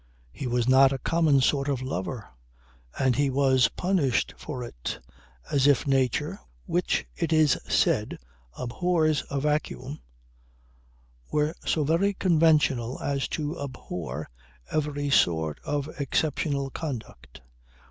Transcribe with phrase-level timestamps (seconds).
[0.31, 2.27] He was not a common sort of lover;
[2.97, 4.97] and he was punished for it
[5.51, 8.17] as if Nature (which it is said
[8.57, 10.01] abhors a vacuum)
[11.31, 14.27] were so very conventional as to abhor
[14.71, 17.41] every sort of exceptional conduct.